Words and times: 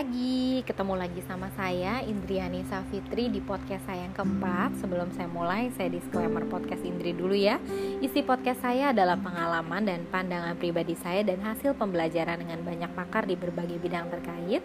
lagi, 0.00 0.64
ketemu 0.64 0.96
lagi 0.96 1.20
sama 1.28 1.52
saya 1.52 2.00
Indriani 2.00 2.64
Safitri 2.72 3.28
di 3.28 3.36
podcast 3.36 3.84
saya 3.84 4.08
yang 4.08 4.16
keempat. 4.16 4.80
Sebelum 4.80 5.12
saya 5.12 5.28
mulai, 5.28 5.68
saya 5.76 5.92
disclaimer 5.92 6.40
podcast 6.48 6.80
Indri 6.88 7.12
dulu 7.12 7.36
ya. 7.36 7.60
Isi 8.00 8.24
podcast 8.24 8.64
saya 8.64 8.96
adalah 8.96 9.20
pengalaman 9.20 9.84
dan 9.84 10.08
pandangan 10.08 10.56
pribadi 10.56 10.96
saya 10.96 11.20
Dan 11.20 11.44
hasil 11.44 11.76
pembelajaran 11.76 12.40
dengan 12.40 12.64
banyak 12.64 12.88
pakar 12.96 13.28
di 13.28 13.36
berbagai 13.36 13.76
bidang 13.76 14.08
terkait. 14.08 14.64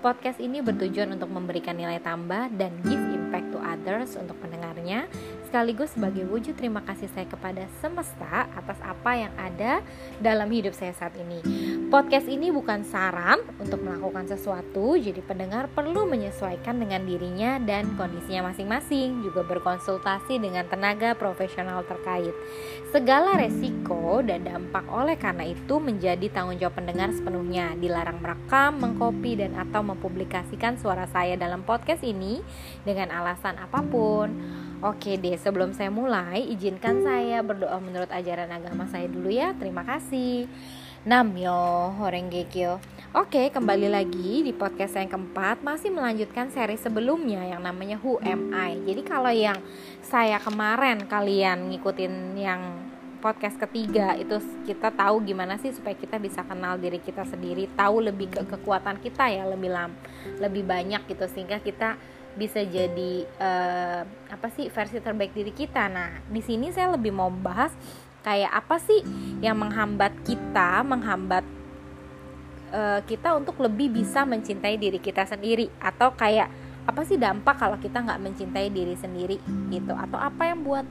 Podcast 0.00 0.40
ini 0.40 0.64
bertujuan 0.64 1.12
untuk 1.12 1.28
memberikan 1.28 1.76
nilai 1.76 2.00
tambah 2.00 2.48
dan 2.56 2.72
give 2.80 3.04
impact 3.12 3.52
to 3.52 3.60
others 3.60 4.16
untuk 4.16 4.40
pendengarnya 4.40 5.04
sekaligus 5.50 5.90
sebagai 5.98 6.30
wujud 6.30 6.54
terima 6.54 6.78
kasih 6.86 7.10
saya 7.10 7.26
kepada 7.26 7.66
semesta 7.82 8.46
atas 8.54 8.78
apa 8.86 9.18
yang 9.18 9.34
ada 9.34 9.82
dalam 10.22 10.46
hidup 10.46 10.70
saya 10.70 10.94
saat 10.94 11.10
ini. 11.18 11.42
Podcast 11.90 12.30
ini 12.30 12.54
bukan 12.54 12.86
saran 12.86 13.42
untuk 13.58 13.82
melakukan 13.82 14.30
sesuatu, 14.30 14.94
jadi 14.94 15.18
pendengar 15.26 15.66
perlu 15.74 16.06
menyesuaikan 16.06 16.78
dengan 16.78 17.02
dirinya 17.02 17.58
dan 17.58 17.98
kondisinya 17.98 18.54
masing-masing, 18.54 19.26
juga 19.26 19.42
berkonsultasi 19.42 20.38
dengan 20.38 20.70
tenaga 20.70 21.18
profesional 21.18 21.82
terkait. 21.82 22.30
Segala 22.94 23.34
resiko 23.34 24.22
dan 24.22 24.46
dampak 24.46 24.86
oleh 24.86 25.18
karena 25.18 25.50
itu 25.50 25.82
menjadi 25.82 26.30
tanggung 26.30 26.62
jawab 26.62 26.78
pendengar 26.78 27.10
sepenuhnya. 27.10 27.74
Dilarang 27.74 28.22
merekam, 28.22 28.78
mengkopi 28.78 29.34
dan 29.34 29.58
atau 29.58 29.82
mempublikasikan 29.82 30.78
suara 30.78 31.10
saya 31.10 31.34
dalam 31.34 31.66
podcast 31.66 32.06
ini 32.06 32.38
dengan 32.86 33.10
alasan 33.10 33.58
apa 33.58 33.82
pun. 33.82 34.30
Oke 34.80 35.20
deh, 35.20 35.36
sebelum 35.36 35.76
saya 35.76 35.92
mulai, 35.92 36.40
izinkan 36.56 37.04
saya 37.04 37.44
berdoa 37.44 37.76
menurut 37.84 38.08
ajaran 38.08 38.48
agama 38.48 38.88
saya 38.88 39.12
dulu 39.12 39.28
ya. 39.28 39.52
Terima 39.52 39.84
kasih. 39.84 40.48
Namyo 41.04 41.92
Horengekyo. 42.00 42.80
Oke, 43.12 43.52
kembali 43.52 43.92
lagi 43.92 44.40
di 44.40 44.56
podcast 44.56 44.96
yang 44.96 45.12
keempat 45.12 45.60
masih 45.60 45.92
melanjutkan 45.92 46.48
seri 46.48 46.80
sebelumnya 46.80 47.44
yang 47.44 47.60
namanya 47.60 48.00
Who 48.00 48.24
Am 48.24 48.56
I. 48.56 48.80
Jadi 48.88 49.02
kalau 49.04 49.28
yang 49.28 49.60
saya 50.00 50.40
kemarin 50.40 51.04
kalian 51.04 51.76
ngikutin 51.76 52.40
yang 52.40 52.80
podcast 53.20 53.60
ketiga 53.60 54.16
itu 54.16 54.40
kita 54.64 54.88
tahu 54.96 55.20
gimana 55.28 55.60
sih 55.60 55.76
supaya 55.76 55.92
kita 55.92 56.16
bisa 56.16 56.40
kenal 56.40 56.80
diri 56.80 57.04
kita 57.04 57.28
sendiri, 57.28 57.68
tahu 57.76 58.00
lebih 58.00 58.32
ke 58.32 58.48
kekuatan 58.48 58.96
kita 59.04 59.28
ya 59.28 59.44
lebih 59.44 59.76
lam, 59.76 59.92
lebih 60.40 60.64
banyak 60.64 61.04
gitu 61.04 61.28
sehingga 61.28 61.60
kita 61.60 62.00
bisa 62.38 62.62
jadi 62.62 63.26
uh, 63.42 64.02
apa 64.30 64.46
sih 64.54 64.70
versi 64.70 65.02
terbaik 65.02 65.34
diri 65.34 65.50
kita. 65.50 65.90
Nah, 65.90 66.22
di 66.30 66.40
sini 66.42 66.70
saya 66.70 66.94
lebih 66.94 67.10
mau 67.10 67.30
bahas 67.30 67.74
kayak 68.22 68.52
apa 68.52 68.76
sih 68.78 69.00
yang 69.42 69.58
menghambat 69.58 70.14
kita, 70.22 70.84
menghambat 70.86 71.44
uh, 72.70 73.00
kita 73.04 73.34
untuk 73.34 73.58
lebih 73.58 73.90
bisa 73.90 74.22
mencintai 74.22 74.78
diri 74.78 75.02
kita 75.02 75.26
sendiri. 75.26 75.68
Atau 75.82 76.14
kayak 76.14 76.48
apa 76.86 77.02
sih 77.04 77.18
dampak 77.18 77.58
kalau 77.58 77.76
kita 77.76 78.02
nggak 78.02 78.20
mencintai 78.22 78.70
diri 78.70 78.94
sendiri 78.94 79.36
gitu? 79.68 79.92
Atau 79.98 80.16
apa 80.16 80.46
yang 80.46 80.62
buat 80.62 80.86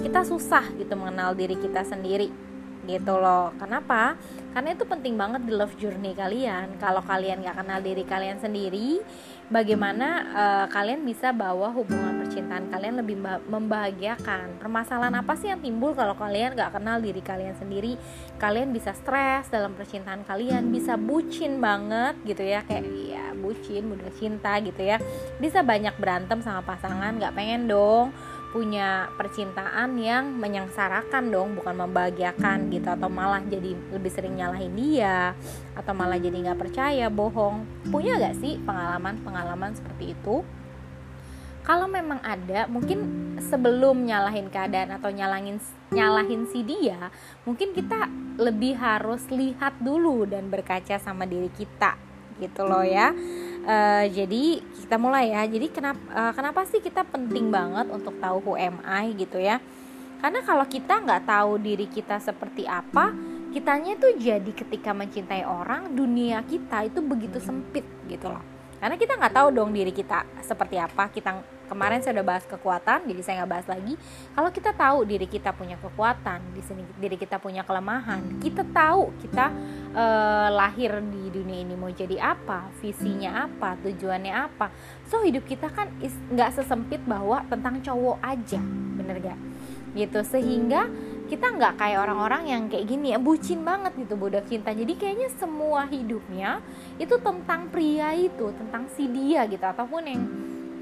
kita 0.00 0.24
susah 0.24 0.72
gitu 0.76 0.92
mengenal 0.96 1.36
diri 1.36 1.56
kita 1.56 1.84
sendiri 1.84 2.51
gitu 2.86 3.14
loh. 3.18 3.54
Kenapa? 3.56 4.18
Karena 4.52 4.74
itu 4.74 4.84
penting 4.84 5.14
banget 5.16 5.42
di 5.46 5.52
love 5.54 5.74
journey 5.78 6.12
kalian. 6.12 6.76
Kalau 6.76 7.00
kalian 7.00 7.40
nggak 7.40 7.56
kenal 7.62 7.78
diri 7.80 8.04
kalian 8.04 8.38
sendiri 8.42 9.00
bagaimana 9.52 10.08
uh, 10.32 10.66
kalian 10.72 11.04
bisa 11.04 11.28
bawa 11.28 11.68
hubungan 11.76 12.24
percintaan 12.24 12.72
kalian 12.72 13.00
lebih 13.00 13.16
membahagiakan. 13.48 14.60
Permasalahan 14.60 15.16
apa 15.20 15.36
sih 15.36 15.52
yang 15.52 15.60
timbul 15.60 15.92
kalau 15.92 16.16
kalian 16.16 16.56
nggak 16.56 16.72
kenal 16.72 16.98
diri 16.98 17.20
kalian 17.20 17.56
sendiri? 17.56 18.00
Kalian 18.40 18.72
bisa 18.72 18.96
stres 18.96 19.52
dalam 19.52 19.76
percintaan 19.76 20.24
kalian 20.24 20.72
bisa 20.72 20.96
bucin 20.96 21.60
banget 21.60 22.16
gitu 22.24 22.42
ya. 22.42 22.64
Kayak 22.64 22.88
ya 23.08 23.24
bucin 23.36 23.88
mudah 23.88 24.10
cinta 24.16 24.58
gitu 24.60 24.82
ya. 24.82 24.96
Bisa 25.38 25.60
banyak 25.60 25.96
berantem 25.96 26.40
sama 26.40 26.64
pasangan 26.64 27.16
nggak 27.16 27.36
pengen 27.36 27.68
dong 27.68 28.10
punya 28.52 29.08
percintaan 29.16 29.96
yang 29.96 30.36
menyengsarakan 30.36 31.32
dong 31.32 31.56
bukan 31.56 31.72
membahagiakan 31.72 32.68
gitu 32.68 32.84
atau 32.84 33.08
malah 33.08 33.40
jadi 33.40 33.72
lebih 33.90 34.12
sering 34.12 34.36
nyalahin 34.36 34.76
dia 34.76 35.32
atau 35.72 35.96
malah 35.96 36.20
jadi 36.20 36.36
nggak 36.36 36.60
percaya 36.60 37.08
bohong. 37.08 37.64
Punya 37.88 38.20
gak 38.20 38.36
sih 38.44 38.60
pengalaman-pengalaman 38.60 39.72
seperti 39.72 40.12
itu? 40.12 40.44
Kalau 41.64 41.88
memang 41.88 42.20
ada 42.20 42.68
mungkin 42.68 43.32
sebelum 43.40 44.04
nyalahin 44.04 44.52
keadaan 44.52 44.98
atau 45.00 45.08
nyalahin 45.08 45.56
nyalahin 45.94 46.46
si 46.50 46.66
dia 46.66 47.10
mungkin 47.46 47.70
kita 47.72 48.10
lebih 48.36 48.76
harus 48.76 49.24
lihat 49.30 49.78
dulu 49.78 50.26
dan 50.26 50.50
berkaca 50.50 50.98
sama 50.98 51.22
diri 51.26 51.48
kita 51.54 51.94
gitu 52.42 52.66
loh 52.66 52.82
ya 52.82 53.14
uh, 53.66 54.04
jadi 54.10 54.62
kita 54.62 54.96
mulai 54.98 55.32
ya. 55.32 55.42
Jadi 55.46 55.66
kenapa 55.72 56.02
uh, 56.12 56.20
eh, 56.28 56.32
kenapa 56.36 56.60
sih 56.68 56.80
kita 56.82 57.06
penting 57.06 57.48
banget 57.48 57.88
untuk 57.88 58.14
tahu 58.18 58.38
who 58.44 58.52
am 58.58 58.82
I 58.84 59.14
gitu 59.16 59.38
ya? 59.38 59.62
Karena 60.22 60.44
kalau 60.46 60.66
kita 60.66 61.02
nggak 61.02 61.26
tahu 61.26 61.58
diri 61.58 61.86
kita 61.90 62.22
seperti 62.22 62.62
apa 62.68 63.10
kitanya 63.52 64.00
tuh 64.00 64.16
jadi 64.16 64.48
ketika 64.48 64.96
mencintai 64.96 65.44
orang 65.44 65.92
dunia 65.92 66.40
kita 66.46 66.88
itu 66.88 67.04
begitu 67.04 67.42
sempit 67.42 67.84
gitu 68.06 68.30
loh. 68.30 68.42
Karena 68.78 68.98
kita 68.98 69.14
nggak 69.18 69.34
tahu 69.34 69.48
dong 69.54 69.70
diri 69.70 69.94
kita 69.94 70.26
seperti 70.42 70.76
apa 70.78 71.10
kita 71.10 71.30
kemarin 71.72 72.04
saya 72.04 72.20
udah 72.20 72.26
bahas 72.36 72.44
kekuatan 72.44 73.08
jadi 73.08 73.20
saya 73.24 73.34
nggak 73.42 73.52
bahas 73.56 73.66
lagi. 73.72 73.96
Kalau 74.36 74.50
kita 74.52 74.70
tahu 74.76 74.98
diri 75.08 75.24
kita 75.24 75.56
punya 75.56 75.80
kekuatan 75.80 76.52
di 76.52 76.60
sini 76.60 76.84
diri 77.00 77.16
kita 77.16 77.40
punya 77.40 77.64
kelemahan 77.64 78.36
kita 78.44 78.60
tahu 78.68 79.08
kita 79.24 79.48
uh, 79.96 80.48
lahir 80.52 81.00
di 81.00 81.32
dunia 81.32 81.64
ini 81.64 81.72
mau 81.72 81.88
jadi 81.88 82.20
apa 82.20 82.68
visinya 82.84 83.48
apa 83.48 83.80
tujuannya 83.80 84.34
apa. 84.36 84.68
So 85.08 85.24
hidup 85.24 85.48
kita 85.48 85.72
kan 85.72 85.88
nggak 86.04 86.60
sesempit 86.60 87.00
bahwa 87.08 87.40
tentang 87.48 87.80
cowok 87.80 88.20
aja 88.20 88.60
bener 88.92 89.16
gak 89.24 89.40
gitu 89.96 90.20
sehingga 90.24 90.88
kita 91.32 91.48
nggak 91.48 91.80
kayak 91.80 92.04
orang-orang 92.04 92.42
yang 92.44 92.62
kayak 92.68 92.84
gini 92.84 93.16
ya 93.16 93.18
bucin 93.20 93.64
banget 93.64 93.96
gitu 93.96 94.20
budak 94.20 94.44
cinta. 94.52 94.68
Jadi 94.68 94.92
kayaknya 95.00 95.32
semua 95.40 95.88
hidupnya 95.88 96.60
itu 97.00 97.16
tentang 97.24 97.72
pria 97.72 98.12
itu 98.12 98.52
tentang 98.52 98.84
si 98.92 99.08
dia 99.08 99.48
gitu 99.48 99.64
ataupun 99.64 100.02
yang 100.04 100.22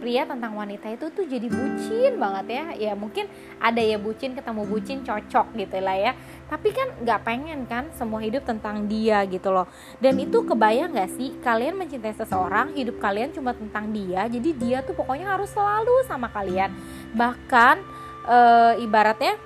pria 0.01 0.25
tentang 0.25 0.57
wanita 0.57 0.89
itu 0.89 1.13
tuh 1.13 1.29
jadi 1.29 1.47
bucin 1.47 2.17
banget 2.17 2.47
ya. 2.49 2.65
Ya 2.91 2.93
mungkin 2.97 3.29
ada 3.61 3.79
ya 3.79 4.01
bucin 4.01 4.33
ketemu 4.33 4.65
bucin 4.65 5.05
cocok 5.05 5.53
gitu 5.61 5.79
lah 5.85 5.97
ya. 6.01 6.13
Tapi 6.49 6.73
kan 6.73 6.89
nggak 7.05 7.21
pengen 7.21 7.69
kan 7.69 7.93
semua 7.95 8.25
hidup 8.25 8.49
tentang 8.49 8.89
dia 8.89 9.21
gitu 9.29 9.53
loh. 9.53 9.69
Dan 10.01 10.17
itu 10.17 10.41
kebayang 10.41 10.97
nggak 10.97 11.11
sih 11.15 11.37
kalian 11.45 11.77
mencintai 11.77 12.17
seseorang 12.17 12.73
hidup 12.73 12.97
kalian 12.99 13.31
cuma 13.37 13.53
tentang 13.53 13.93
dia 13.93 14.25
jadi 14.27 14.51
dia 14.57 14.79
tuh 14.81 14.97
pokoknya 14.97 15.37
harus 15.37 15.53
selalu 15.53 16.09
sama 16.09 16.33
kalian. 16.33 16.73
Bahkan 17.13 17.77
e, 18.25 18.39
ibaratnya 18.83 19.37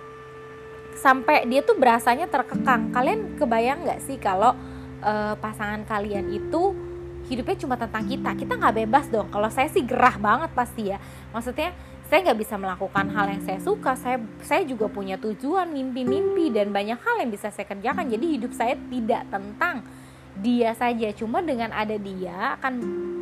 sampai 0.95 1.45
dia 1.51 1.61
tuh 1.61 1.75
berasanya 1.77 2.31
terkekang. 2.31 2.95
Kalian 2.95 3.37
kebayang 3.37 3.83
nggak 3.83 4.01
sih 4.07 4.17
kalau 4.17 4.55
uh, 5.05 5.35
pasangan 5.39 5.85
kalian 5.85 6.33
itu 6.33 6.73
hidupnya 7.29 7.57
cuma 7.57 7.75
tentang 7.75 8.05
kita 8.05 8.31
kita 8.37 8.53
nggak 8.57 8.75
bebas 8.85 9.07
dong. 9.09 9.29
Kalau 9.33 9.49
saya 9.49 9.69
sih 9.73 9.85
gerah 9.85 10.17
banget 10.21 10.51
pasti 10.53 10.93
ya. 10.93 10.99
Maksudnya 11.33 11.73
saya 12.09 12.21
nggak 12.31 12.39
bisa 12.39 12.55
melakukan 12.61 13.07
hal 13.11 13.27
yang 13.33 13.43
saya 13.43 13.61
suka. 13.61 13.97
Saya 13.97 14.21
saya 14.45 14.63
juga 14.69 14.87
punya 14.93 15.17
tujuan 15.17 15.73
mimpi-mimpi 15.73 16.53
dan 16.53 16.71
banyak 16.71 17.01
hal 17.01 17.17
yang 17.25 17.31
bisa 17.33 17.49
saya 17.49 17.65
kerjakan. 17.65 18.07
Jadi 18.09 18.27
hidup 18.39 18.53
saya 18.53 18.77
tidak 18.77 19.23
tentang 19.33 19.83
dia 20.39 20.77
saja. 20.77 21.09
Cuma 21.17 21.41
dengan 21.41 21.73
ada 21.73 21.97
dia 21.97 22.59
akan 22.61 22.75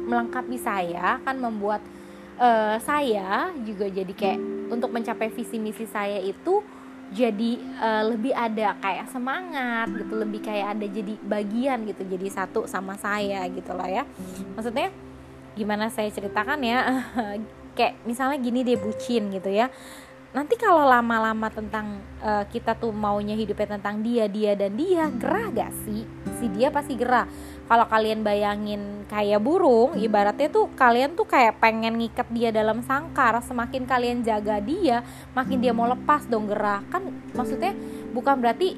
melengkapi 0.06 0.58
saya 0.58 1.22
akan 1.22 1.36
membuat 1.38 1.80
uh, 2.42 2.76
saya 2.82 3.54
juga 3.62 3.86
jadi 3.86 4.12
kayak 4.12 4.40
untuk 4.72 4.90
mencapai 4.90 5.30
visi 5.30 5.60
misi 5.60 5.86
saya 5.86 6.18
itu 6.18 6.64
jadi 7.12 7.60
uh, 7.78 8.02
lebih 8.08 8.32
ada 8.32 8.74
kayak 8.80 9.12
semangat 9.12 9.92
gitu 9.92 10.16
lebih 10.16 10.40
kayak 10.40 10.76
ada 10.76 10.86
jadi 10.88 11.14
bagian 11.20 11.84
gitu 11.84 12.02
jadi 12.08 12.26
satu 12.32 12.64
sama 12.64 12.96
saya 12.96 13.44
gitu 13.52 13.76
loh 13.76 13.86
ya. 13.86 14.08
Maksudnya 14.56 14.88
gimana 15.52 15.92
saya 15.92 16.08
ceritakan 16.08 16.64
ya 16.64 17.04
kayak 17.76 18.00
misalnya 18.08 18.40
gini 18.40 18.64
deh 18.64 18.80
bucin 18.80 19.28
gitu 19.28 19.52
ya. 19.52 19.68
Nanti 20.32 20.56
kalau 20.56 20.88
lama-lama 20.88 21.52
tentang 21.52 22.00
uh, 22.24 22.48
kita 22.48 22.72
tuh 22.80 22.88
maunya 22.88 23.36
hidupnya 23.36 23.76
tentang 23.76 24.00
dia 24.00 24.24
dia 24.32 24.56
dan 24.56 24.72
dia 24.72 25.12
gerah 25.12 25.52
gak 25.52 25.72
sih? 25.84 26.08
Si 26.40 26.48
dia 26.48 26.72
pasti 26.72 26.96
gerah 26.96 27.28
kalau 27.70 27.86
kalian 27.88 28.20
bayangin 28.26 29.06
kayak 29.08 29.40
burung 29.40 29.96
ibaratnya 29.96 30.50
tuh 30.50 30.68
kalian 30.74 31.14
tuh 31.14 31.24
kayak 31.24 31.56
pengen 31.62 31.96
ngikat 31.96 32.28
dia 32.28 32.50
dalam 32.50 32.82
sangkar. 32.84 33.38
Semakin 33.44 33.86
kalian 33.86 34.20
jaga 34.26 34.58
dia 34.60 35.00
makin 35.32 35.62
dia 35.62 35.72
mau 35.72 35.88
lepas 35.88 36.26
dong 36.26 36.50
gerah 36.50 36.84
kan 36.90 37.06
maksudnya 37.32 37.72
bukan 38.12 38.36
berarti 38.42 38.76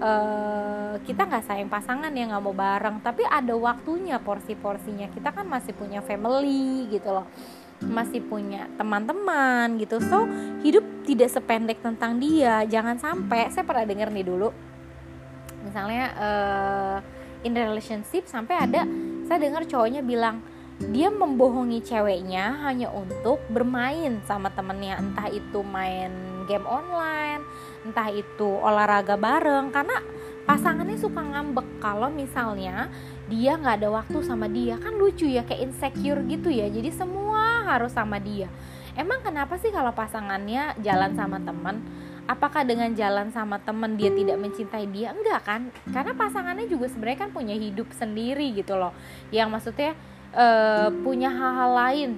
uh, 0.00 0.94
kita 1.04 1.28
nggak 1.28 1.44
sayang 1.44 1.70
pasangan 1.72 2.12
ya 2.12 2.24
nggak 2.28 2.42
mau 2.44 2.56
bareng. 2.56 2.96
Tapi 3.00 3.22
ada 3.26 3.54
waktunya 3.56 4.20
porsi-porsinya. 4.20 5.08
Kita 5.12 5.32
kan 5.32 5.46
masih 5.48 5.72
punya 5.72 6.00
family 6.04 6.88
gitu 6.92 7.12
loh. 7.12 7.26
Masih 7.82 8.24
punya 8.24 8.68
teman-teman 8.80 9.76
gitu. 9.80 10.00
So 10.00 10.24
hidup 10.64 10.84
tidak 11.04 11.32
sependek 11.32 11.80
tentang 11.84 12.16
dia. 12.20 12.64
Jangan 12.64 12.96
sampai 13.00 13.52
saya 13.52 13.64
pernah 13.64 13.84
denger 13.84 14.08
nih 14.12 14.26
dulu. 14.26 14.48
Misalnya 15.66 16.04
uh, 16.14 16.98
in 17.46 17.54
relationship 17.54 18.26
sampai 18.26 18.58
ada 18.58 18.82
saya 19.30 19.38
dengar 19.38 19.62
cowoknya 19.64 20.02
bilang 20.02 20.42
dia 20.92 21.08
membohongi 21.08 21.80
ceweknya 21.80 22.68
hanya 22.68 22.92
untuk 22.92 23.40
bermain 23.48 24.20
sama 24.28 24.52
temennya. 24.52 25.00
Entah 25.00 25.32
itu 25.32 25.64
main 25.64 26.12
game 26.44 26.68
online 26.68 27.40
entah 27.86 28.10
itu 28.10 28.48
olahraga 28.58 29.14
bareng. 29.14 29.70
Karena 29.70 30.02
pasangannya 30.44 30.98
suka 30.98 31.22
ngambek 31.22 31.78
kalau 31.78 32.10
misalnya 32.10 32.90
dia 33.30 33.54
nggak 33.54 33.82
ada 33.82 33.88
waktu 33.94 34.18
sama 34.26 34.50
dia. 34.50 34.76
Kan 34.82 34.98
lucu 34.98 35.30
ya 35.30 35.46
kayak 35.46 35.70
insecure 35.70 36.20
gitu 36.26 36.50
ya. 36.50 36.66
Jadi 36.66 36.90
semua 36.90 37.62
harus 37.64 37.94
sama 37.94 38.18
dia. 38.18 38.50
Emang 38.98 39.20
kenapa 39.22 39.60
sih 39.60 39.70
kalau 39.70 39.92
pasangannya 39.92 40.76
jalan 40.80 41.12
sama 41.14 41.38
teman 41.40 41.80
apakah 42.26 42.66
dengan 42.66 42.90
jalan 42.92 43.30
sama 43.30 43.62
temen 43.62 43.94
dia 43.94 44.10
tidak 44.10 44.38
mencintai 44.38 44.86
dia? 44.90 45.14
Enggak 45.14 45.40
kan? 45.46 45.60
Karena 45.90 46.12
pasangannya 46.12 46.66
juga 46.66 46.90
sebenarnya 46.90 47.26
kan 47.26 47.30
punya 47.30 47.54
hidup 47.54 47.90
sendiri 47.94 48.52
gitu 48.54 48.74
loh. 48.74 48.92
Yang 49.30 49.48
maksudnya 49.48 49.90
uh, 50.34 50.90
punya 51.02 51.30
hal-hal 51.30 51.70
lain. 51.72 52.10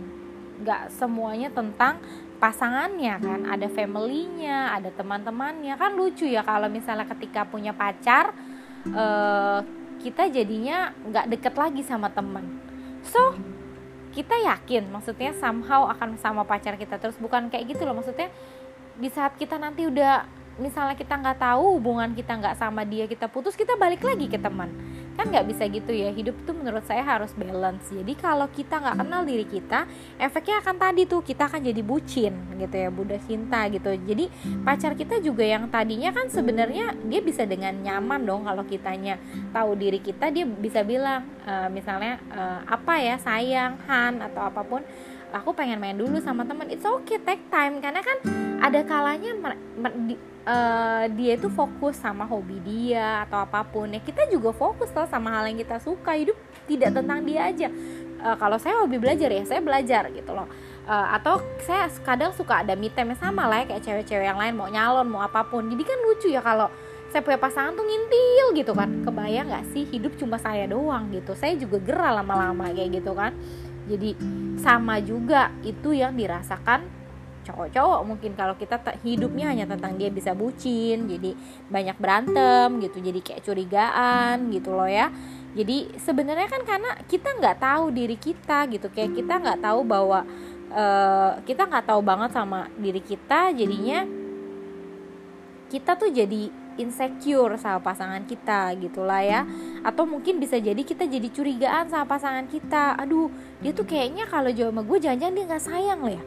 Nggak 0.64 0.82
semuanya 0.96 1.49
tentang 1.52 2.00
pasangannya 2.40 3.14
kan. 3.20 3.40
Ada 3.46 3.69
familynya 3.69 4.75
ada 4.75 4.90
teman-temannya. 4.90 5.76
Kan 5.76 5.94
lucu 5.94 6.25
ya 6.25 6.43
kalau 6.43 6.66
misalnya 6.72 7.06
ketika 7.06 7.44
punya 7.44 7.76
pacar 7.76 8.32
uh, 8.90 9.60
kita 9.99 10.31
jadinya 10.31 10.94
nggak 11.10 11.26
deket 11.26 11.55
lagi 11.58 11.82
sama 11.82 12.06
teman 12.06 12.46
so 13.02 13.34
kita 14.14 14.34
yakin 14.34 14.88
maksudnya 14.90 15.31
somehow 15.37 15.87
akan 15.90 16.19
sama 16.19 16.43
pacar 16.43 16.75
kita 16.75 16.99
terus. 16.99 17.14
Bukan 17.20 17.52
kayak 17.52 17.70
gitu 17.70 17.87
loh. 17.87 17.94
Maksudnya 17.94 18.32
di 18.98 19.08
saat 19.14 19.38
kita 19.38 19.56
nanti 19.56 19.86
udah 19.86 20.26
misalnya 20.58 20.98
kita 20.98 21.14
nggak 21.14 21.38
tahu 21.38 21.78
hubungan 21.78 22.10
kita 22.18 22.34
nggak 22.34 22.58
sama 22.58 22.82
dia 22.82 23.06
kita 23.06 23.30
putus 23.30 23.54
kita 23.54 23.78
balik 23.78 24.02
lagi 24.02 24.26
ke 24.26 24.36
teman. 24.36 24.68
Kan 25.14 25.34
nggak 25.34 25.50
bisa 25.50 25.66
gitu 25.66 25.90
ya 25.90 26.14
hidup 26.14 26.34
tuh 26.46 26.54
menurut 26.54 26.82
saya 26.86 27.02
harus 27.02 27.30
balance. 27.34 27.90
Jadi 27.90 28.14
kalau 28.18 28.46
kita 28.50 28.78
nggak 28.78 29.02
kenal 29.02 29.22
diri 29.26 29.46
kita 29.46 29.86
efeknya 30.18 30.62
akan 30.62 30.76
tadi 30.78 31.02
tuh 31.06 31.22
kita 31.22 31.46
akan 31.46 31.62
jadi 31.62 31.82
bucin 31.82 32.34
gitu 32.58 32.74
ya 32.74 32.90
budak 32.90 33.22
cinta 33.26 33.66
gitu. 33.70 33.90
Jadi 33.94 34.30
pacar 34.62 34.98
kita 34.98 35.22
juga 35.22 35.46
yang 35.46 35.70
tadinya 35.70 36.10
kan 36.10 36.26
sebenarnya 36.30 36.94
dia 37.06 37.20
bisa 37.22 37.46
dengan 37.46 37.74
nyaman 37.78 38.20
dong 38.26 38.42
kalau 38.46 38.62
kitanya 38.66 39.18
tahu 39.54 39.78
diri 39.78 40.02
kita 40.02 40.30
dia 40.30 40.46
bisa 40.46 40.82
bilang 40.82 41.26
uh, 41.46 41.70
misalnya 41.70 42.18
uh, 42.30 42.66
apa 42.66 42.94
ya 42.98 43.16
sayang 43.18 43.78
Han 43.86 44.22
atau 44.22 44.42
apa 44.42 44.62
pun 44.66 44.82
aku 45.32 45.52
pengen 45.52 45.78
main 45.80 45.96
dulu 45.96 46.19
sama 46.22 46.44
teman 46.44 46.69
it's 46.72 46.84
okay 46.84 47.20
take 47.20 47.44
time. 47.52 47.80
Karena 47.82 48.00
kan 48.00 48.19
ada 48.62 48.80
kalanya 48.84 49.56
uh, 50.48 51.04
dia 51.12 51.32
itu 51.36 51.48
fokus 51.52 52.00
sama 52.00 52.25
hobi 52.25 52.58
dia 52.64 53.28
atau 53.28 53.42
apa 53.42 53.64
pun. 53.66 53.90
Ya 53.92 54.00
kita 54.00 54.26
juga 54.32 54.54
fokus 54.54 54.88
loh 54.92 55.06
sama 55.06 55.32
hal 55.38 55.52
yang 55.52 55.58
kita 55.60 55.78
suka. 55.82 56.16
Hidup 56.16 56.36
tidak 56.66 56.96
tentang 56.96 57.22
dia 57.25 57.48
aja. 57.48 57.69
Uh, 58.19 58.36
kalau 58.40 58.58
saya 58.58 58.80
hobi 58.82 58.98
belajar 58.98 59.30
ya 59.30 59.44
saya 59.46 59.60
belajar 59.62 60.10
gitu 60.10 60.32
loh. 60.32 60.48
Uh, 60.88 61.06
atau 61.12 61.44
saya 61.69 61.92
kadang 62.00 62.32
suka 62.32 62.64
ada 62.64 62.72
me 62.72 62.88
time 62.88 63.12
sama 63.12 63.44
lah 63.44 63.60
ya 63.60 63.76
kayak 63.76 63.82
cewek-cewek 63.84 64.24
yang 64.24 64.40
lain 64.40 64.56
mau 64.56 64.69
nyalon 64.72 65.06
mau 65.06 65.20
apa 65.20 65.44
pun. 65.44 65.69
Jadi 65.69 65.82
kan 65.84 65.98
lucu 66.00 66.32
ya 66.32 66.40
kalau 66.40 66.72
saya 67.08 67.24
punya 67.24 67.40
pasangan 67.40 67.72
tuh 67.72 67.84
ngintil 67.84 68.46
gitu 68.56 68.72
kan. 68.72 68.88
Kebayang 69.04 69.52
nggak 69.52 69.64
sih 69.76 69.84
hidup 69.84 70.16
cuma 70.16 70.40
saya 70.40 70.64
doang 70.64 71.12
gitu? 71.12 71.36
Saya 71.36 71.56
juga 71.60 71.76
gerah 71.81 72.20
lama-lama 72.20 72.72
kayak 72.72 73.00
gitu 73.04 73.12
kan 73.12 73.36
jadi 73.88 74.11
sama 74.61 75.00
juga 75.00 75.49
itu 75.64 75.96
yang 75.96 76.12
dirasakan 76.12 76.85
cowok-cowok 77.49 78.00
mungkin 78.05 78.37
kalau 78.37 78.52
kita 78.61 78.76
hidupnya 79.00 79.49
hanya 79.49 79.64
tentang 79.64 79.96
dia 79.96 80.12
bisa 80.12 80.37
bucin 80.37 81.08
jadi 81.08 81.32
banyak 81.73 81.96
berantem 81.96 82.85
gitu 82.85 83.00
jadi 83.00 83.20
kayak 83.25 83.43
curigaan 83.49 84.52
gitu 84.52 84.76
loh 84.76 84.88
ya. 84.88 85.08
Jadi 85.56 85.96
sebenarnya 85.96 86.44
kan 86.44 86.62
karena 86.62 86.93
kita 87.08 87.40
nggak 87.40 87.56
tahu 87.58 87.88
diri 87.88 88.20
kita 88.20 88.69
gitu 88.69 88.93
kayak 88.93 89.17
kita 89.17 89.40
nggak 89.40 89.64
tahu 89.64 89.81
bahwa 89.81 90.20
uh, 90.70 91.41
kita 91.49 91.64
nggak 91.64 91.88
tahu 91.88 92.00
banget 92.05 92.31
sama 92.37 92.69
diri 92.76 93.00
kita 93.00 93.56
jadinya 93.56 94.05
kita 95.73 95.96
tuh 95.96 96.12
jadi 96.12 96.52
insecure 96.78 97.58
sama 97.58 97.82
pasangan 97.82 98.22
kita 98.25 98.72
gitulah 98.78 99.20
ya. 99.20 99.44
Atau 99.82 100.06
mungkin 100.06 100.38
bisa 100.38 100.56
jadi 100.56 100.78
kita 100.80 101.04
jadi 101.04 101.28
curigaan 101.28 101.90
sama 101.90 102.06
pasangan 102.06 102.46
kita. 102.46 102.96
Aduh 102.96 103.28
dia 103.60 103.75
tuh 103.75 103.84
kayaknya 103.84 104.25
kalau 104.30 104.48
jawab 104.54 104.72
sama 104.72 104.82
gue 104.86 104.98
jangan-jangan 105.02 105.34
dia 105.34 105.44
nggak 105.44 105.64
sayang 105.66 106.00
lah 106.00 106.14
ya. 106.16 106.25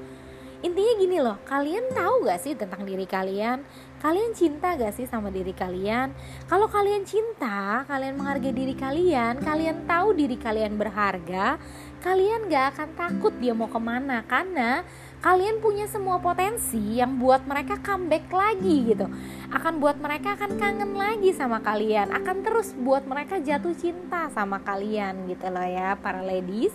Intinya 0.62 0.94
gini 0.94 1.18
loh 1.18 1.42
kalian 1.50 1.90
tahu 1.90 2.30
gak 2.30 2.38
sih 2.38 2.54
tentang 2.54 2.86
diri 2.86 3.10
kalian? 3.10 3.66
Kalian 3.98 4.38
cinta 4.38 4.78
gak 4.78 4.94
sih 4.94 5.10
sama 5.10 5.34
diri 5.34 5.58
kalian? 5.58 6.14
Kalau 6.46 6.70
kalian 6.70 7.02
cinta 7.02 7.82
kalian 7.90 8.14
menghargai 8.14 8.54
diri 8.54 8.78
kalian 8.78 9.42
kalian 9.42 9.90
tahu 9.90 10.14
diri 10.14 10.38
kalian 10.38 10.78
berharga 10.78 11.58
kalian 12.06 12.46
gak 12.46 12.78
akan 12.78 12.90
takut 12.94 13.34
dia 13.42 13.58
mau 13.58 13.74
ke 13.74 13.82
mana. 13.82 14.22
Karena 14.30 14.86
kalian 15.22 15.62
punya 15.62 15.86
semua 15.86 16.18
potensi 16.18 16.98
yang 16.98 17.22
buat 17.22 17.46
mereka 17.46 17.78
comeback 17.86 18.26
lagi 18.34 18.90
gitu. 18.90 19.06
Akan 19.54 19.78
buat 19.78 20.02
mereka 20.02 20.34
akan 20.34 20.58
kangen 20.58 20.98
lagi 20.98 21.30
sama 21.38 21.62
kalian. 21.62 22.10
Akan 22.10 22.42
terus 22.42 22.74
buat 22.74 23.06
mereka 23.06 23.38
jatuh 23.38 23.78
cinta 23.78 24.34
sama 24.34 24.58
kalian 24.66 25.30
gitu 25.30 25.46
loh 25.54 25.64
ya 25.64 25.94
para 25.94 26.26
ladies 26.26 26.74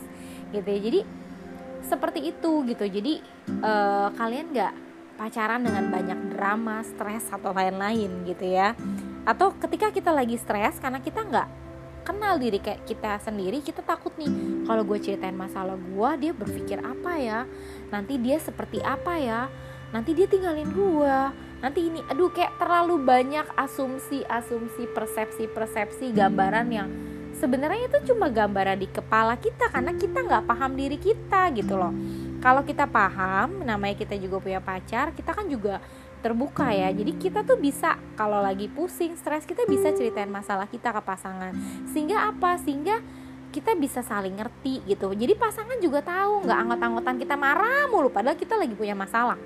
gitu 0.54 0.62
ya. 0.62 0.78
Jadi 0.78 1.00
seperti 1.90 2.31
itu 2.31 2.62
gitu. 2.70 2.84
Jadi 2.87 3.19
uh, 3.66 4.14
kalian 4.14 4.54
nggak 4.54 4.75
pacaran 5.19 5.66
dengan 5.66 5.90
banyak 5.90 6.19
drama 6.38 6.87
stres 6.87 7.26
atau 7.34 7.50
lain-lain 7.50 8.31
gitu 8.31 8.46
ya. 8.46 8.78
Atau 9.26 9.58
ketika 9.58 9.90
kita 9.90 10.14
lagi 10.14 10.38
stres 10.38 10.78
karena 10.78 11.02
kita 11.02 11.26
nggak 11.26 11.66
kenal 12.06 12.38
diri 12.38 12.62
kayak 12.62 12.87
kita 12.87 13.19
sendiri 13.19 13.58
kita 13.58 13.82
takut 13.82 14.14
nih 14.14 14.31
kalau 14.62 14.87
gue 14.87 14.99
ceritain 15.03 15.35
masalah 15.35 15.75
gue 15.75 16.11
dia 16.23 16.32
berpikir 16.32 16.79
apa 16.79 17.19
ya? 17.19 17.43
Nanti 17.91 18.14
dia 18.23 18.38
seperti 18.38 18.79
apa 18.79 19.19
ya? 19.19 19.50
Nanti 19.91 20.14
dia 20.14 20.31
tinggalin 20.31 20.70
gue 20.70 21.19
nanti 21.56 21.88
ini 21.88 22.05
aduh 22.06 22.29
kayak 22.31 22.61
terlalu 22.61 23.00
banyak 23.00 23.49
asumsi 23.56 24.20
asumsi 24.29 24.85
persepsi 24.93 25.49
persepsi 25.49 26.12
gambaran 26.12 26.69
yang 26.69 26.88
sebenarnya 27.32 27.88
itu 27.88 28.12
cuma 28.12 28.29
gambaran 28.29 28.76
di 28.76 28.88
kepala 28.88 29.41
kita 29.41 29.73
karena 29.73 29.93
kita 29.97 30.19
nggak 30.20 30.44
paham 30.44 30.73
diri 30.76 31.00
kita 31.00 31.50
gitu 31.56 31.75
loh. 31.75 31.93
Kalau 32.44 32.62
kita 32.62 32.87
paham 32.87 33.64
namanya 33.64 33.97
kita 33.97 34.14
juga 34.20 34.38
punya 34.38 34.61
pacar 34.61 35.11
kita 35.17 35.32
kan 35.32 35.49
juga 35.49 35.81
terbuka 36.25 36.73
ya. 36.73 36.93
Jadi 36.93 37.17
kita 37.17 37.44
tuh 37.44 37.61
bisa 37.61 37.96
kalau 38.17 38.41
lagi 38.41 38.69
pusing 38.70 39.15
stres 39.17 39.44
kita 39.44 39.65
bisa 39.69 39.93
ceritain 39.93 40.31
masalah 40.31 40.67
kita 40.69 40.93
ke 40.93 41.01
pasangan. 41.05 41.53
Sehingga 41.91 42.31
apa? 42.31 42.56
Sehingga 42.61 43.01
kita 43.55 43.73
bisa 43.79 44.05
saling 44.05 44.37
ngerti 44.37 44.85
gitu. 44.85 45.13
Jadi 45.17 45.32
pasangan 45.39 45.81
juga 45.81 46.05
tahu 46.05 46.44
nggak 46.44 46.58
anggot-anggotan 46.67 47.17
kita 47.17 47.35
marah 47.41 47.89
mulu 47.89 48.13
padahal 48.13 48.37
kita 48.37 48.58
lagi 48.58 48.75
punya 48.77 48.93
masalah. 48.93 49.39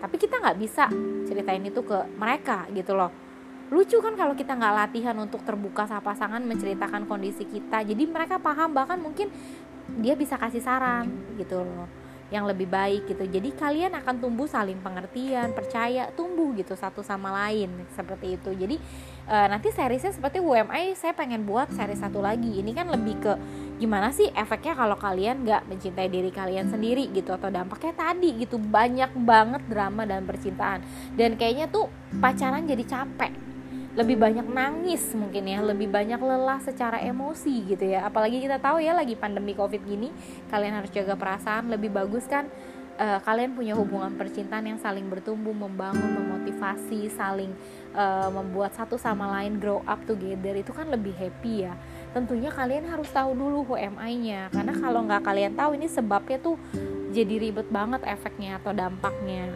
Tapi 0.00 0.16
kita 0.16 0.40
nggak 0.40 0.56
bisa 0.60 0.88
ceritain 1.28 1.64
itu 1.64 1.80
ke 1.84 1.98
mereka 2.16 2.68
gitu 2.72 2.96
loh. 2.96 3.12
Lucu 3.70 4.02
kan 4.02 4.18
kalau 4.18 4.34
kita 4.34 4.58
nggak 4.58 4.74
latihan 4.74 5.14
untuk 5.16 5.46
terbuka 5.46 5.86
sama 5.86 6.02
pasangan 6.02 6.42
menceritakan 6.42 7.06
kondisi 7.06 7.46
kita. 7.46 7.86
Jadi 7.86 8.02
mereka 8.08 8.42
paham 8.42 8.74
bahkan 8.74 8.98
mungkin 8.98 9.30
dia 10.00 10.14
bisa 10.18 10.36
kasih 10.36 10.62
saran 10.62 11.08
gitu 11.38 11.62
loh 11.64 11.99
yang 12.30 12.46
lebih 12.46 12.70
baik 12.70 13.10
gitu. 13.10 13.26
Jadi 13.26 13.50
kalian 13.58 13.92
akan 13.98 14.22
tumbuh 14.22 14.46
saling 14.46 14.78
pengertian 14.78 15.50
percaya 15.50 16.08
tumbuh 16.14 16.54
gitu 16.54 16.78
satu 16.78 17.02
sama 17.02 17.34
lain 17.34 17.68
seperti 17.92 18.38
itu. 18.38 18.50
Jadi 18.54 18.76
e, 19.26 19.36
nanti 19.50 19.74
seriesnya 19.74 20.14
seperti 20.14 20.38
UMI 20.38 20.94
saya 20.94 21.10
pengen 21.12 21.42
buat 21.42 21.68
seri 21.74 21.98
satu 21.98 22.22
lagi. 22.22 22.62
Ini 22.62 22.70
kan 22.70 22.86
lebih 22.86 23.18
ke 23.18 23.32
gimana 23.82 24.14
sih 24.14 24.30
efeknya 24.30 24.78
kalau 24.78 24.94
kalian 24.94 25.42
nggak 25.42 25.66
mencintai 25.66 26.06
diri 26.06 26.30
kalian 26.30 26.70
sendiri 26.70 27.10
gitu 27.10 27.34
atau 27.34 27.50
dampaknya 27.50 27.98
tadi 27.98 28.38
gitu. 28.38 28.56
Banyak 28.62 29.10
banget 29.26 29.62
drama 29.66 30.06
dan 30.06 30.22
percintaan. 30.22 30.86
Dan 31.18 31.34
kayaknya 31.34 31.66
tuh 31.66 31.90
pacaran 32.22 32.62
jadi 32.64 32.86
capek 32.86 33.49
lebih 33.90 34.22
banyak 34.22 34.46
nangis 34.46 35.02
mungkin 35.18 35.50
ya 35.50 35.58
lebih 35.66 35.90
banyak 35.90 36.22
lelah 36.22 36.62
secara 36.62 37.02
emosi 37.02 37.74
gitu 37.74 37.90
ya. 37.90 38.06
Apalagi 38.06 38.38
kita 38.38 38.62
tahu 38.62 38.78
ya 38.78 38.94
lagi 38.94 39.18
pandemi 39.18 39.50
covid 39.58 39.82
gini 39.82 40.14
kalian 40.46 40.78
harus 40.78 40.94
jaga 40.94 41.18
perasaan. 41.18 41.66
Lebih 41.66 41.90
bagus 41.90 42.22
kan 42.30 42.46
uh, 43.00 43.18
kalian 43.26 43.58
punya 43.58 43.74
hubungan 43.74 44.14
percintaan 44.14 44.62
yang 44.70 44.78
saling 44.78 45.10
bertumbuh 45.10 45.50
membangun 45.50 46.06
memotivasi 46.06 47.10
saling 47.10 47.50
uh, 47.96 48.30
membuat 48.30 48.78
satu 48.78 48.94
sama 48.94 49.26
lain 49.40 49.58
grow 49.58 49.82
up 49.88 49.98
together. 50.06 50.54
Itu 50.54 50.70
kan 50.70 50.86
lebih 50.86 51.16
happy 51.18 51.66
ya. 51.66 51.74
Tentunya 52.14 52.54
kalian 52.54 52.86
harus 52.86 53.10
tahu 53.10 53.34
dulu 53.34 53.74
HMI-nya 53.74 54.54
karena 54.54 54.74
kalau 54.78 55.02
nggak 55.02 55.22
kalian 55.26 55.54
tahu 55.58 55.74
ini 55.74 55.90
sebabnya 55.90 56.38
tuh 56.38 56.54
jadi 57.10 57.42
ribet 57.42 57.66
banget 57.74 58.06
efeknya 58.06 58.62
atau 58.62 58.70
dampaknya. 58.70 59.50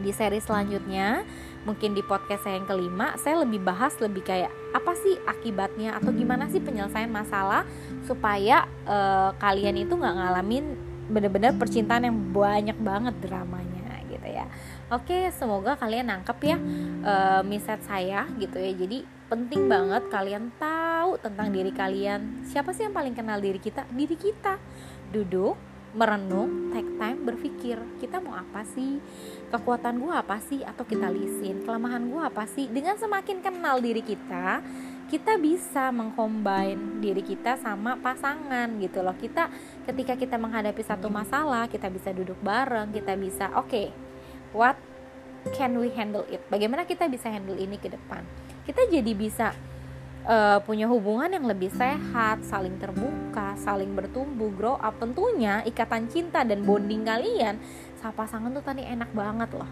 Di 0.00 0.14
seri 0.16 0.40
selanjutnya 0.40 1.26
mungkin 1.68 1.92
di 1.92 2.00
podcast 2.00 2.48
saya 2.48 2.56
yang 2.56 2.64
kelima 2.64 3.16
saya 3.20 3.44
lebih 3.44 3.60
bahas 3.60 3.92
lebih 4.00 4.24
kayak 4.24 4.48
apa 4.72 4.92
sih 4.96 5.20
akibatnya 5.28 5.96
atau 6.00 6.08
gimana 6.08 6.48
sih 6.48 6.62
penyelesaian 6.62 7.12
masalah 7.12 7.68
supaya 8.08 8.64
uh, 8.88 9.36
kalian 9.36 9.84
itu 9.84 9.92
nggak 9.92 10.16
ngalamin 10.16 10.64
bener-bener 11.10 11.52
percintaan 11.58 12.06
yang 12.06 12.16
banyak 12.30 12.78
banget 12.80 13.14
dramanya 13.18 13.80
gitu 14.10 14.26
ya. 14.26 14.46
Oke 14.90 15.30
semoga 15.34 15.78
kalian 15.78 16.10
nangkep 16.10 16.38
ya 16.42 16.56
uh, 17.06 17.40
miset 17.46 17.82
saya 17.86 18.26
gitu 18.38 18.58
ya. 18.58 18.72
Jadi 18.74 19.06
penting 19.30 19.70
banget 19.70 20.10
kalian 20.10 20.50
tahu 20.58 21.18
tentang 21.22 21.54
diri 21.54 21.70
kalian. 21.70 22.42
Siapa 22.46 22.74
sih 22.74 22.86
yang 22.86 22.94
paling 22.94 23.14
kenal 23.14 23.38
diri 23.38 23.62
kita? 23.62 23.86
Diri 23.90 24.18
kita. 24.18 24.58
Duduk 25.14 25.54
merenung, 25.90 26.70
take 26.70 26.86
time 26.98 27.18
berpikir 27.26 27.76
kita 27.98 28.22
mau 28.22 28.38
apa 28.38 28.62
sih, 28.62 29.02
kekuatan 29.50 29.98
gue 29.98 30.12
apa 30.14 30.38
sih, 30.38 30.62
atau 30.62 30.86
kita 30.86 31.10
lisin, 31.10 31.66
kelemahan 31.66 32.06
gue 32.06 32.22
apa 32.22 32.46
sih. 32.46 32.70
Dengan 32.70 32.94
semakin 32.94 33.42
kenal 33.42 33.82
diri 33.82 34.02
kita, 34.02 34.62
kita 35.10 35.34
bisa 35.42 35.90
mengcombine 35.90 37.02
diri 37.02 37.26
kita 37.26 37.58
sama 37.58 37.98
pasangan 37.98 38.70
gitu 38.78 39.02
loh. 39.02 39.18
Kita 39.18 39.50
ketika 39.90 40.14
kita 40.14 40.38
menghadapi 40.38 40.82
satu 40.86 41.10
masalah, 41.10 41.66
kita 41.66 41.90
bisa 41.90 42.14
duduk 42.14 42.38
bareng, 42.38 42.94
kita 42.94 43.18
bisa 43.18 43.50
oke, 43.58 43.66
okay, 43.66 43.86
what 44.54 44.78
can 45.58 45.74
we 45.74 45.90
handle 45.90 46.22
it? 46.30 46.38
Bagaimana 46.46 46.86
kita 46.86 47.10
bisa 47.10 47.26
handle 47.26 47.58
ini 47.58 47.74
ke 47.74 47.90
depan? 47.90 48.22
Kita 48.62 48.86
jadi 48.86 49.10
bisa 49.10 49.50
uh, 50.26 50.58
punya 50.64 50.90
hubungan 50.90 51.30
yang 51.30 51.46
lebih 51.46 51.72
sehat, 51.72 52.44
saling 52.44 52.76
terbuka, 52.76 53.56
saling 53.60 53.92
bertumbuh, 53.94 54.50
grow 54.52 54.76
up. 54.76 54.96
Tentunya 55.00 55.64
ikatan 55.64 56.10
cinta 56.10 56.44
dan 56.44 56.64
bonding 56.66 57.06
kalian 57.06 57.60
sama 58.00 58.12
pasangan 58.24 58.50
tuh 58.52 58.64
tadi 58.64 58.84
enak 58.84 59.12
banget 59.12 59.50
loh. 59.54 59.70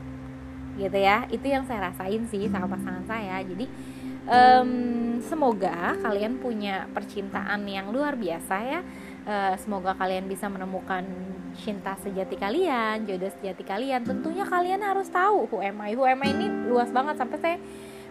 Gitu 0.79 0.99
ya. 0.99 1.27
Itu 1.29 1.47
yang 1.49 1.67
saya 1.67 1.93
rasain 1.93 2.25
sih 2.31 2.47
sama 2.49 2.71
pasangan 2.71 3.05
saya. 3.05 3.43
Jadi 3.43 3.67
um, 4.29 4.71
semoga 5.25 5.99
kalian 5.99 6.39
punya 6.39 6.87
percintaan 6.95 7.67
yang 7.67 7.91
luar 7.91 8.15
biasa 8.15 8.57
ya. 8.65 8.81
Uh, 9.29 9.53
semoga 9.61 9.93
kalian 9.93 10.25
bisa 10.25 10.49
menemukan 10.49 11.05
cinta 11.59 11.93
sejati 12.01 12.39
kalian, 12.39 13.05
jodoh 13.05 13.29
sejati 13.41 13.61
kalian. 13.61 14.01
Tentunya 14.07 14.47
kalian 14.47 14.81
harus 14.81 15.11
tahu 15.13 15.51
who 15.51 15.61
am 15.61 15.85
I. 15.85 15.93
Who 15.93 16.07
am 16.07 16.25
I 16.25 16.33
ini 16.33 16.47
luas 16.71 16.89
banget 16.89 17.21
sampai 17.21 17.39
saya 17.43 17.57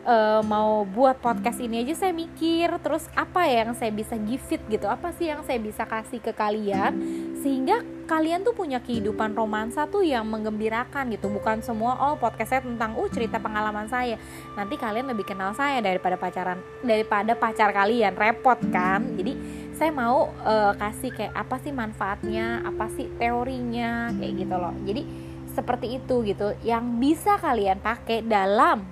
uh, 0.08 0.42
mau 0.48 0.88
buat 0.88 1.20
podcast 1.20 1.60
ini 1.60 1.84
aja 1.84 2.08
saya 2.08 2.14
mikir 2.16 2.72
terus 2.80 3.06
apa 3.14 3.44
ya 3.46 3.68
yang 3.68 3.76
saya 3.76 3.92
bisa 3.92 4.16
give 4.16 4.48
it 4.48 4.64
gitu? 4.72 4.88
Apa 4.88 5.12
sih 5.14 5.28
yang 5.28 5.44
saya 5.44 5.60
bisa 5.60 5.84
kasih 5.84 6.24
ke 6.24 6.32
kalian? 6.32 6.96
Sehingga 7.44 7.84
kalian 8.08 8.48
tuh 8.48 8.56
punya 8.56 8.80
kehidupan 8.80 9.36
romansa 9.36 9.84
tuh 9.86 10.02
yang 10.08 10.24
menggembirakan 10.26 11.12
gitu. 11.12 11.28
Bukan 11.28 11.60
semua 11.60 12.00
oh 12.08 12.16
podcast 12.16 12.56
saya 12.56 12.64
tentang 12.64 12.96
uh 12.96 13.10
cerita 13.12 13.38
pengalaman 13.38 13.92
saya. 13.92 14.16
Nanti 14.56 14.80
kalian 14.80 15.12
lebih 15.12 15.28
kenal 15.28 15.52
saya 15.54 15.84
daripada 15.84 16.16
pacaran 16.16 16.58
daripada 16.82 17.36
pacar 17.36 17.76
kalian. 17.76 18.16
Repot 18.16 18.58
kan? 18.72 19.04
Jadi 19.20 19.36
saya 19.76 19.94
mau 19.94 20.34
uh, 20.42 20.74
kasih 20.80 21.14
kayak 21.14 21.36
apa 21.38 21.62
sih 21.62 21.76
manfaatnya 21.76 22.66
apa 22.66 22.90
sih 22.96 23.12
teorinya 23.20 24.10
kayak 24.16 24.34
gitu 24.48 24.56
loh. 24.56 24.74
Jadi 24.88 25.04
seperti 25.52 26.00
itu 26.00 26.16
gitu. 26.26 26.56
Yang 26.64 26.86
bisa 26.98 27.38
kalian 27.38 27.78
pakai 27.84 28.26
dalam 28.26 28.88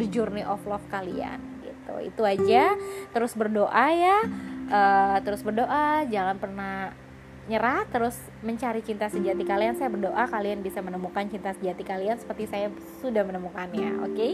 the 0.00 0.08
journey 0.08 0.40
of 0.42 0.58
love 0.64 0.82
kalian 0.88 1.38
gitu. 1.60 1.94
Itu 2.00 2.22
aja. 2.24 2.74
Terus 3.12 3.36
berdoa 3.36 3.86
ya. 3.92 4.18
Uh, 4.70 5.16
terus 5.20 5.44
berdoa. 5.44 6.08
Jangan 6.08 6.40
pernah 6.40 6.96
nyerah. 7.46 7.84
Terus 7.92 8.16
mencari 8.40 8.80
cinta 8.80 9.12
sejati 9.12 9.44
kalian. 9.44 9.76
Saya 9.76 9.92
berdoa 9.92 10.24
kalian 10.26 10.64
bisa 10.64 10.80
menemukan 10.80 11.28
cinta 11.28 11.52
sejati 11.52 11.84
kalian 11.84 12.16
seperti 12.16 12.48
saya 12.48 12.72
sudah 13.04 13.22
menemukannya 13.22 14.00
oke? 14.00 14.16
Okay? 14.16 14.32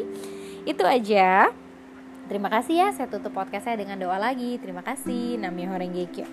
itu 0.67 0.83
aja. 0.83 1.55
Terima 2.27 2.51
kasih 2.51 2.75
ya. 2.83 2.89
Saya 2.91 3.07
tutup 3.07 3.31
podcast 3.31 3.71
saya 3.71 3.79
dengan 3.79 4.03
doa 4.03 4.19
lagi. 4.19 4.59
Terima 4.59 4.83
kasih. 4.83 5.39
Nami 5.39 5.63
Horengekyo 5.67 6.27